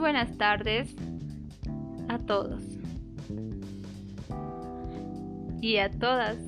[0.00, 0.96] buenas tardes
[2.08, 2.62] a todos
[5.60, 6.38] y a todas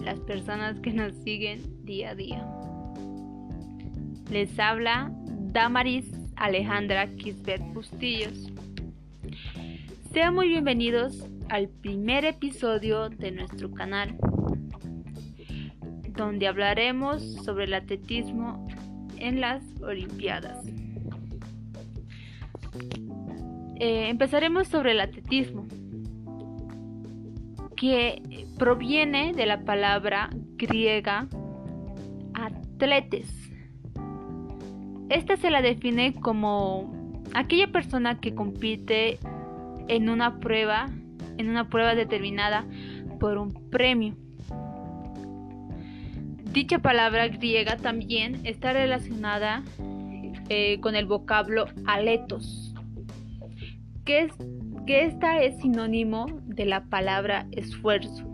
[0.00, 2.44] las personas que nos siguen día a día.
[4.28, 5.12] Les habla
[5.52, 8.52] Damaris Alejandra Kisbert Bustillos.
[10.12, 14.16] Sean muy bienvenidos al primer episodio de nuestro canal,
[16.08, 18.66] donde hablaremos sobre el atletismo
[19.18, 20.66] en las Olimpiadas.
[23.80, 25.66] Eh, empezaremos sobre el atletismo,
[27.76, 31.28] que proviene de la palabra griega
[32.34, 33.50] atletes.
[35.08, 36.92] Esta se la define como
[37.34, 39.18] aquella persona que compite
[39.88, 40.86] en una prueba,
[41.36, 42.64] en una prueba determinada
[43.20, 44.14] por un premio.
[46.52, 49.62] Dicha palabra griega también está relacionada
[50.48, 52.73] eh, con el vocablo aletos,
[54.04, 54.32] que, es,
[54.86, 58.32] que esta es sinónimo de la palabra esfuerzo.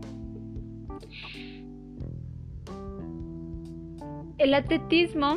[4.38, 5.36] El atletismo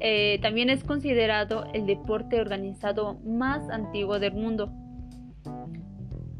[0.00, 4.70] eh, también es considerado el deporte organizado más antiguo del mundo.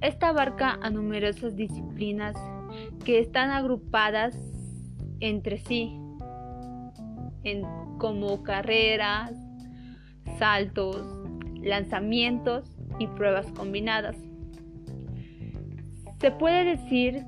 [0.03, 2.37] Esta abarca a numerosas disciplinas
[3.05, 4.37] que están agrupadas
[5.21, 5.99] entre sí,
[7.99, 9.33] como carreras,
[10.39, 11.03] saltos,
[11.63, 14.17] lanzamientos y pruebas combinadas.
[16.21, 17.25] Se puede decir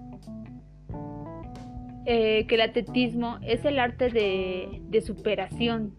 [2.10, 5.94] eh, que el atletismo es el arte de, superación,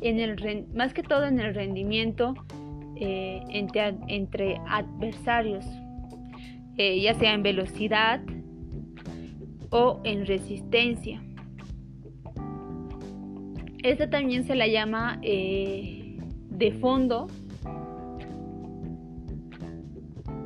[0.00, 2.34] en el, más que todo en el rendimiento
[2.94, 5.66] eh, entre, adversarios,
[6.76, 8.20] eh, ya sea en velocidad
[9.70, 11.20] o en resistencia.
[13.82, 17.26] Esta también se la llama de fondo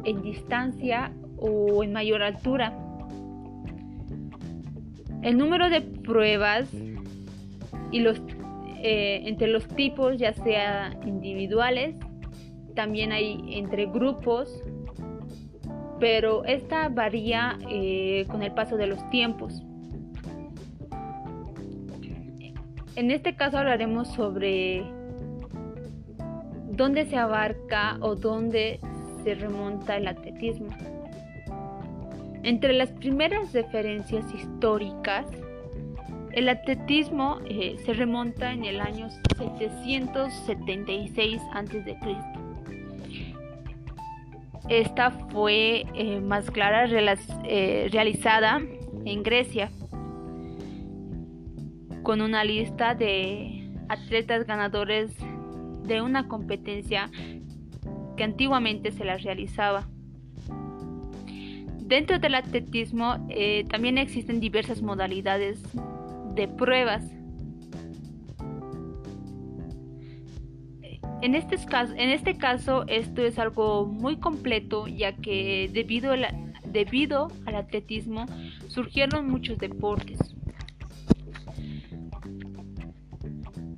[0.05, 2.73] en distancia o en mayor altura.
[5.23, 6.69] El número de pruebas
[7.91, 8.21] y los
[8.87, 11.97] eh, entre los tipos, ya sea individuales,
[12.75, 14.63] también hay entre grupos,
[16.01, 19.63] pero esta varía eh, con el paso de los tiempos.
[22.97, 24.85] En este caso hablaremos sobre
[26.71, 28.81] dónde se abarca o dónde
[29.25, 30.69] se remonta el atletismo.
[32.43, 35.27] Entre las primeras referencias históricas,
[36.33, 39.09] el atletismo eh, se remonta en el año
[39.39, 41.97] 776 a.C.
[44.69, 48.61] Esta fue eh, más clara eh, realizada
[49.05, 49.71] en Grecia
[52.03, 55.17] con una lista de atletas ganadores
[55.85, 57.11] de una competencia
[58.17, 59.87] que antiguamente se las realizaba.
[61.81, 65.63] Dentro del atletismo eh, también existen diversas modalidades
[66.35, 67.05] de pruebas.
[71.21, 76.13] En este, caso, en este caso esto es algo muy completo ya que debido,
[76.67, 78.27] debido al atletismo
[78.69, 80.19] surgieron muchos deportes.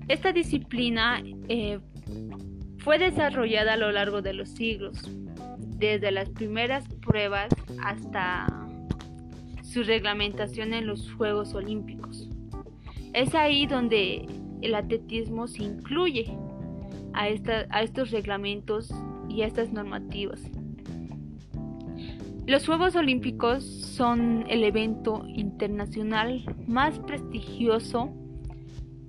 [0.08, 1.80] Esta disciplina eh,
[2.86, 5.10] fue desarrollada a lo largo de los siglos,
[5.58, 7.48] desde las primeras pruebas
[7.82, 8.46] hasta
[9.64, 12.30] su reglamentación en los Juegos Olímpicos.
[13.12, 14.24] Es ahí donde
[14.62, 16.32] el atletismo se incluye
[17.12, 18.94] a, estos reglamentos
[19.28, 20.48] y a estas normativas.
[22.46, 28.14] Los Juegos Olímpicos son el evento internacional más prestigioso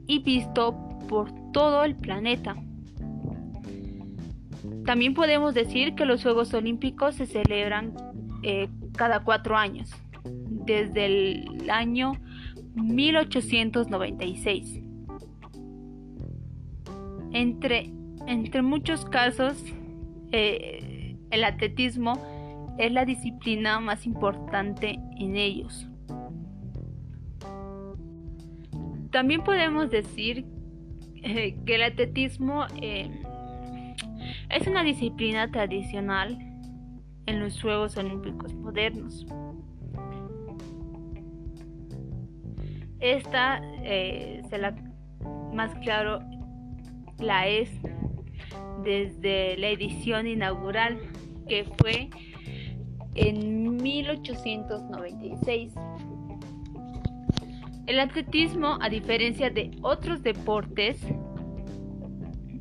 [0.08, 0.76] y visto
[1.08, 2.56] por todo el planeta.
[4.88, 7.94] También podemos decir que los Juegos Olímpicos se celebran
[8.42, 9.92] eh, cada cuatro años,
[10.24, 12.14] desde el año
[12.74, 14.80] 1896.
[17.34, 17.92] Entre,
[18.28, 19.62] entre muchos casos,
[20.32, 22.14] eh, el atletismo
[22.78, 25.86] es la disciplina más importante en ellos.
[29.12, 30.46] También podemos decir
[31.16, 32.68] eh, que el atletismo
[34.50, 36.38] es una disciplina tradicional
[37.26, 39.26] en los Juegos Olímpicos modernos.
[43.00, 44.76] Esta, eh, se la,
[45.54, 46.20] más claro,
[47.20, 47.70] la es
[48.84, 51.00] desde la edición inaugural
[51.48, 52.10] que fue
[53.16, 55.74] en 1896.
[57.86, 61.00] El atletismo, a diferencia de otros deportes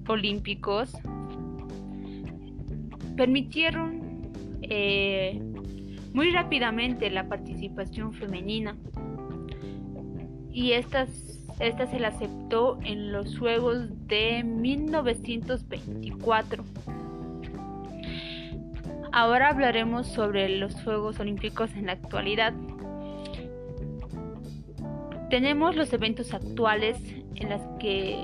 [0.08, 0.96] olímpicos,
[3.16, 4.30] permitieron
[4.62, 5.40] eh,
[6.12, 8.76] muy rápidamente la participación femenina
[10.52, 16.64] y esta se la aceptó en los Juegos de 1924.
[19.12, 22.52] Ahora hablaremos sobre los Juegos Olímpicos en la actualidad.
[25.30, 26.98] Tenemos los eventos actuales
[27.34, 28.16] en las que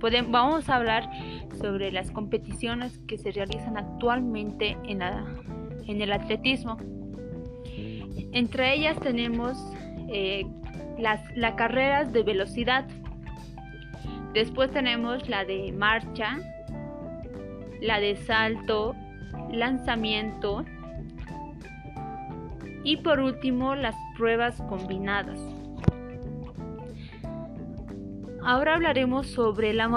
[0.00, 1.10] podemos, vamos a hablar
[1.56, 6.76] sobre las competiciones que se realizan actualmente en, en el atletismo.
[8.32, 9.56] Entre ellas tenemos
[10.08, 10.46] eh,
[10.98, 11.20] las
[11.56, 12.86] carreras de velocidad.
[14.34, 16.38] Después tenemos la de marcha,
[17.80, 18.94] la de salto,
[19.52, 20.64] lanzamiento
[22.84, 25.55] y por último las pruebas combinadas.
[28.48, 29.88] Ahora hablaremos sobre la,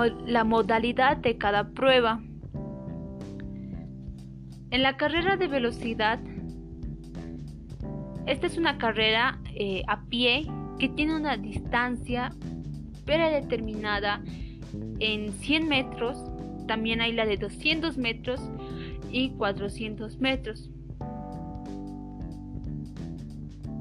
[0.43, 2.19] modalidad de cada prueba.
[4.71, 6.19] En la carrera de velocidad,
[8.25, 10.47] esta es una carrera eh, a pie
[10.79, 12.31] que tiene una distancia
[13.05, 14.23] predeterminada
[14.97, 16.17] en 100 metros.
[16.67, 18.41] También hay la de 200 metros
[19.11, 20.71] y 400 metros.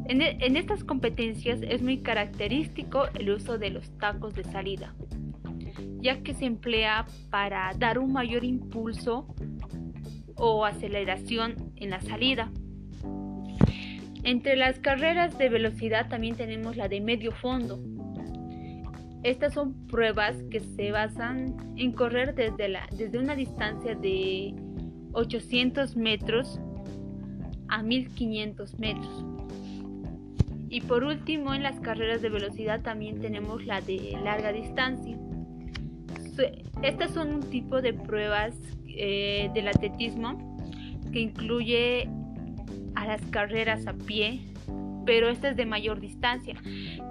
[0.09, 4.95] E, en, estas competencias es muy característico el uso de los tacos de salida,
[6.01, 9.27] ya que se emplea para dar un mayor impulso
[10.35, 12.51] o aceleración en la salida.
[14.25, 17.79] Entre las carreras de velocidad también tenemos la de medio fondo.
[19.23, 24.55] Estas son pruebas que se basan en correr desde, la, desde una distancia de
[25.13, 26.61] 800 metros
[27.69, 29.38] a 1500 metros.
[30.71, 35.17] Y por último, en las carreras de velocidad también tenemos la de larga distancia.
[36.83, 38.55] Estas son un tipo de pruebas
[38.87, 40.57] eh, del atletismo
[41.13, 42.09] que incluye
[42.95, 44.41] a las carreras a pie,
[45.07, 46.55] pero esta es de mayor distancia,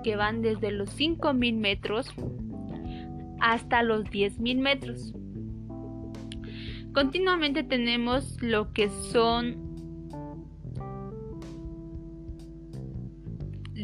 [0.03, 2.13] que van desde los 5.000 metros
[3.39, 5.13] hasta los 10.000 metros.
[6.93, 9.66] Continuamente tenemos lo que son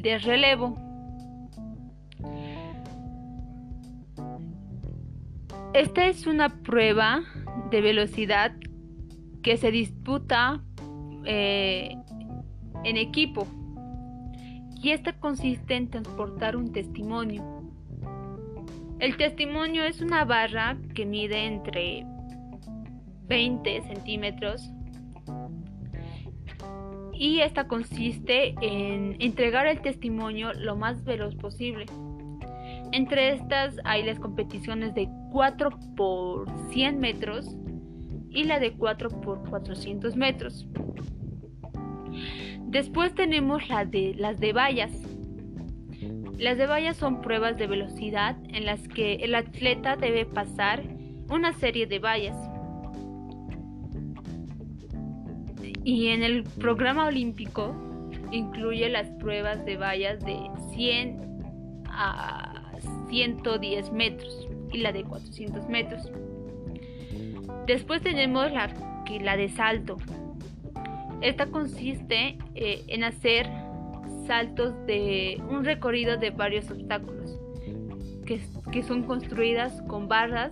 [0.04, 0.78] de relevo.
[5.74, 7.24] Esta es una prueba
[7.72, 8.52] de velocidad
[9.42, 10.62] que se disputa
[11.26, 11.96] eh,
[12.84, 13.48] en equipo
[14.82, 17.44] y esta consiste en transportar un testimonio.
[19.00, 22.06] El testimonio es una barra que mide entre
[23.28, 24.70] 20 centímetros
[27.14, 31.86] y esta consiste en entregar el testimonio lo más veloz posible.
[32.92, 37.58] Entre estas hay las competiciones de 4 por 100 metros
[38.30, 40.68] y la de 4 por 400 metros.
[42.66, 44.92] Después tenemos de, las de vallas.
[46.38, 50.84] Las de vallas son pruebas de velocidad en las que el atleta debe pasar
[51.30, 52.36] una serie de vallas
[55.84, 57.76] Y en el programa olímpico
[58.32, 60.38] incluye las pruebas de vallas de
[60.74, 62.72] 100 a
[63.10, 66.12] 110 metros y la de 400 metros.
[67.68, 68.70] Después tenemos la,
[69.22, 69.98] la de salto.
[71.22, 73.48] Esta consiste eh, en hacer
[74.26, 77.38] saltos de un recorrido de varios obstáculos
[78.26, 78.42] que,
[78.72, 80.52] que son construidas con barras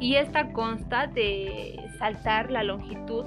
[0.00, 3.24] y esta consta de saltar la longitud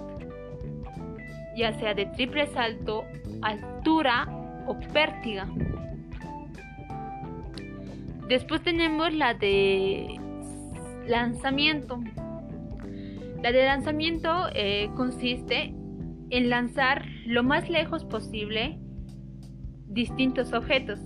[1.58, 3.04] ya sea de triple salto,
[3.42, 4.28] altura
[4.68, 5.48] o pértiga.
[8.30, 10.20] Después tenemos la de
[11.08, 12.00] lanzamiento.
[13.42, 15.74] La de lanzamiento eh, consiste
[16.30, 18.78] en lanzar lo más lejos posible
[19.88, 21.00] distintos objetos.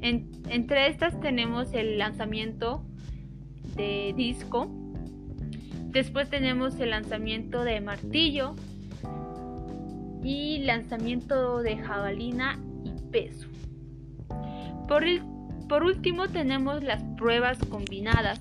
[0.00, 2.84] entre estas tenemos el lanzamiento
[3.76, 4.68] de disco.
[5.86, 8.54] Después tenemos el lanzamiento de martillo,
[10.26, 13.46] y lanzamiento de jabalina y peso.
[14.88, 15.04] Por,
[15.68, 18.40] por último tenemos las pruebas combinadas.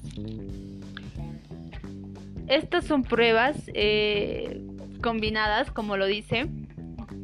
[2.48, 4.64] Estas son pruebas eh,
[5.04, 6.48] combinadas, como lo dice,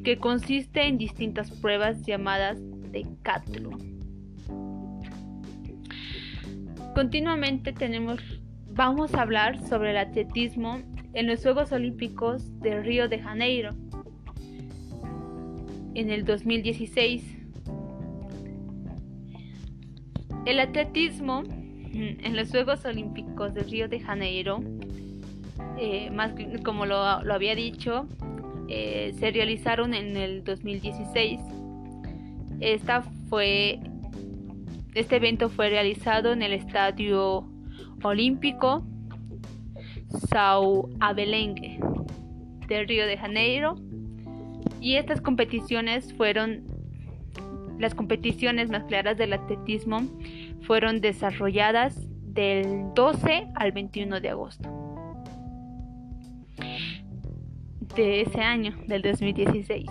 [0.03, 2.59] que consiste en distintas pruebas llamadas
[2.91, 3.99] decathlon.
[6.93, 8.19] Continuamente tenemos,
[8.67, 10.81] vamos a hablar sobre el atletismo
[11.13, 13.73] en los Juegos Olímpicos de Río de Janeiro
[15.93, 17.23] en el 2016.
[20.45, 24.61] El atletismo mm, en los Juegos Olímpicos de Río de Janeiro
[25.77, 26.33] eh, más
[26.63, 28.07] como lo, había dicho,
[28.67, 31.39] eh, se realizaron en el 2016.
[32.59, 33.79] Esta fue,
[34.93, 37.49] este evento fue realizado en el Estadio
[38.03, 38.83] Olímpico
[40.29, 41.79] Sao Abelengue
[42.67, 43.75] de Río de Janeiro
[44.81, 46.63] y estas competiciones fueron
[47.79, 50.01] las competiciones más claras del atletismo
[50.61, 54.81] fueron desarrolladas del 12 al 21 de agosto
[57.95, 59.89] de ese año, del 2016.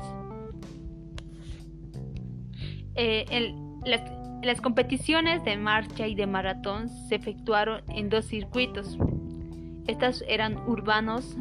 [2.94, 3.54] Eh,
[3.84, 4.02] las,
[4.42, 8.98] las competiciones de marcha y de maratón se efectuaron en dos circuitos.
[9.86, 11.36] Estas eran urbanos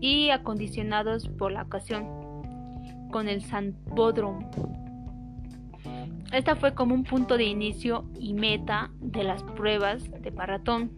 [0.00, 2.06] y acondicionados por la ocasión,
[3.10, 4.50] con el Sambódromo
[6.32, 10.92] esta fue como un punto de inicio y meta de las pruebas de maratón.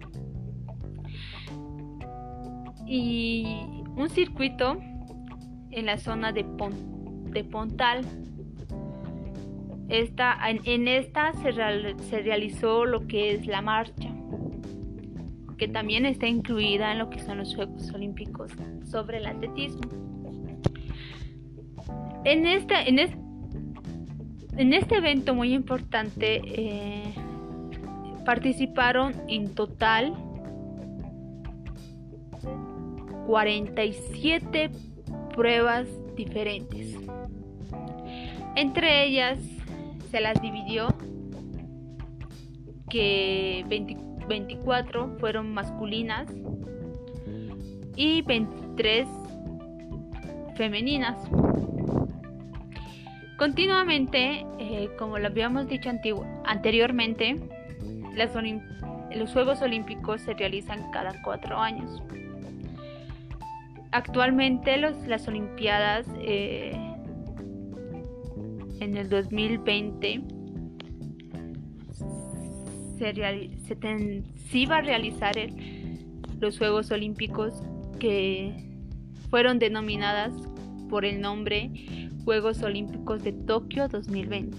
[2.84, 3.46] Y
[3.94, 4.78] un circuito
[5.70, 6.44] en la zona de,
[7.30, 8.04] de Pontal.
[9.88, 14.08] Esta, en, esta se, se realizó lo que es la marcha,
[15.58, 18.52] que también está incluida en lo que son los Juegos Olímpicos
[18.84, 19.82] sobre el atletismo.
[22.24, 23.20] En esta, en este
[24.60, 27.14] en este evento muy importante eh,
[28.26, 30.12] participaron en total
[33.26, 34.70] 47
[35.34, 36.94] pruebas diferentes.
[38.54, 39.38] Entre ellas
[40.10, 40.88] se las dividió
[42.90, 43.64] que
[44.28, 46.26] 24 fueron masculinas
[47.96, 49.06] y 23
[50.56, 51.16] femeninas.
[53.40, 55.88] Continuamente, eh, como lo habíamos dicho
[56.44, 57.40] anteriormente,
[59.14, 62.02] los Juegos Olímpicos se realizan cada cuatro años.
[63.92, 66.72] Actualmente las Olimpiadas eh,
[68.80, 70.20] en el 2020
[72.98, 73.14] se,
[74.50, 75.34] se, iba a realizar
[76.40, 77.54] los Juegos Olímpicos
[77.98, 78.52] que
[79.30, 80.30] fueron denominadas
[80.90, 81.70] por el nombre
[82.24, 84.56] Juegos Olímpicos de Tokio 2020.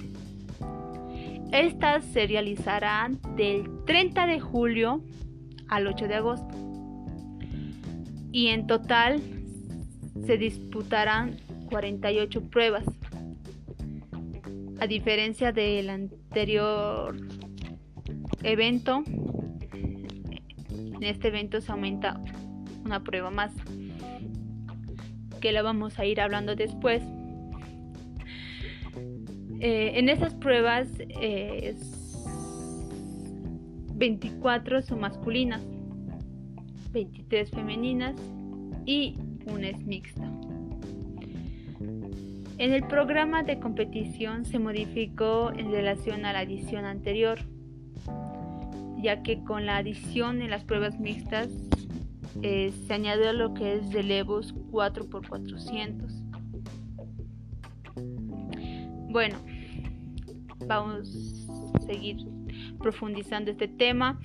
[1.52, 5.04] Estas se realizarán del 30 de julio
[5.68, 6.56] al 8 de agosto.
[8.32, 9.22] Y en total
[10.26, 11.36] se disputarán
[11.70, 12.86] 48 pruebas.
[14.80, 17.18] A diferencia del anterior
[18.42, 19.04] evento,
[19.74, 22.22] en este evento se aumenta
[22.86, 23.52] una prueba más,
[25.42, 27.04] que la vamos a ir hablando después.
[29.60, 30.88] Eh, en esas pruebas,
[33.94, 35.62] 24 eh, son masculinas,
[36.94, 38.16] 23 femeninas
[38.86, 40.32] y una es mixta.
[42.58, 47.40] En el programa de competición se modificó en relación a la edición anterior,
[49.00, 51.50] ya que con la adición en las pruebas mixtas
[52.42, 56.22] eh, se añadió lo que es relevos 4x400.
[59.10, 59.38] Bueno,
[60.66, 62.18] vamos a seguir
[62.80, 64.20] profundizando este tema.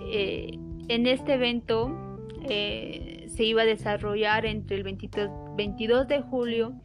[0.00, 6.80] Eh, en este evento eh, se iba a desarrollar entre el 22, de julio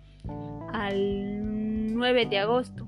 [0.73, 2.87] al 9 de agosto.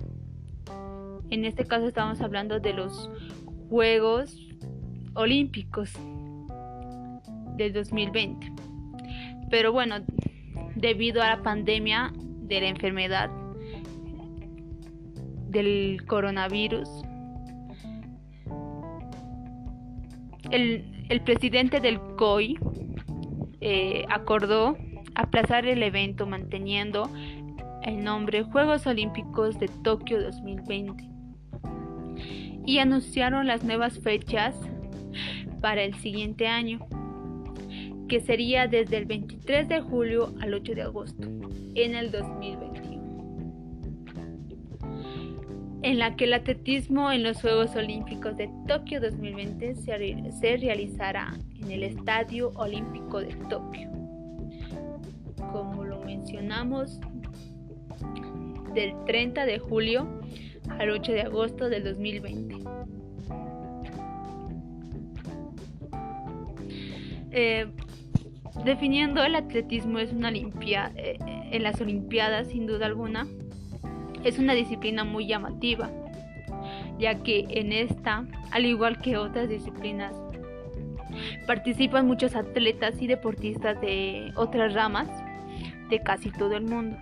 [1.29, 3.09] En este caso estamos hablando de los
[3.69, 4.39] Juegos
[5.13, 5.93] Olímpicos
[7.57, 8.51] del 2020.
[9.50, 9.97] Pero bueno,
[10.75, 13.29] debido a la pandemia de la enfermedad
[15.50, 16.89] del coronavirus.
[20.51, 22.57] El, presidente del COI
[23.62, 24.77] eh, acordó
[25.15, 27.09] aplazar el evento manteniendo
[27.83, 31.15] el nombre Juegos Olímpicos de Tokio 2020
[32.65, 34.55] y anunciaron las nuevas fechas
[35.62, 36.79] para el siguiente año,
[38.07, 41.27] que sería desde el 23 de julio al 8 de agosto
[41.75, 42.85] en el 2021
[45.85, 51.71] en la que el atletismo en los Juegos Olímpicos de Tokio 2020 se, realizará en
[51.71, 53.91] el Estadio Olímpico de Tokio.
[55.51, 57.00] Como lo mencionamos,
[58.74, 60.21] del 30 de julio
[60.79, 62.55] al 8 de agosto del 2020.
[67.29, 67.67] Eh,
[68.63, 71.17] definiendo el atletismo es una olimpia, eh,
[71.51, 73.27] en las Olimpiadas sin duda alguna
[74.24, 75.91] es una disciplina muy llamativa,
[76.97, 80.15] ya que en esta, al igual que otras disciplinas,
[81.45, 85.07] participan muchos atletas y deportistas de otras ramas
[85.89, 86.97] de casi todo el mundo.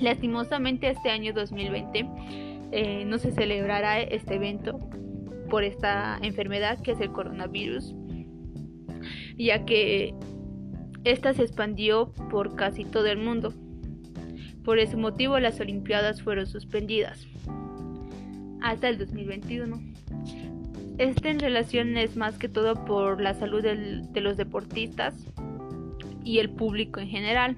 [0.00, 2.08] Lastimosamente este año 2020
[2.70, 4.80] eh, no se celebrará este evento
[5.50, 7.94] por esta enfermedad que es el coronavirus,
[9.36, 10.14] ya que
[11.04, 13.52] esta se expandió por casi todo el mundo.
[14.64, 17.26] Por ese motivo las Olimpiadas fueron suspendidas
[18.62, 19.80] hasta el 2021.
[20.98, 25.14] Este en relación es más que todo por la salud de los deportistas
[26.24, 27.56] y el público en general.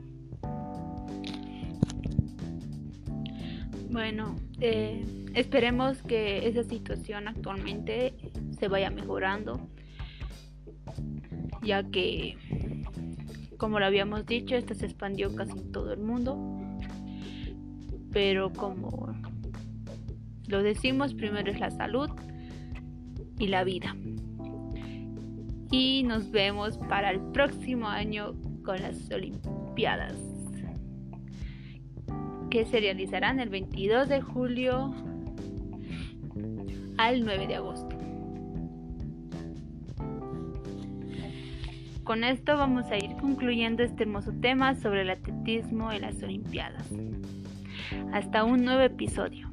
[3.90, 8.14] Bueno, eh, esperemos que esa situación actualmente
[8.58, 9.68] se vaya mejorando,
[11.62, 12.36] ya que,
[13.64, 16.36] como lo habíamos dicho, esta se expandió casi en todo el mundo,
[18.12, 19.16] pero como
[20.48, 22.10] lo decimos, primero es la salud
[23.38, 23.96] y la vida.
[25.70, 30.14] Y nos vemos para el próximo año con las Olimpiadas
[32.50, 34.92] que se realizarán el 22 de julio
[36.98, 37.93] al 9 de agosto.
[42.04, 46.86] Con esto vamos a ir concluyendo este hermoso tema sobre el atletismo en las Olimpiadas.
[48.12, 49.48] Hasta un nuevo episodio.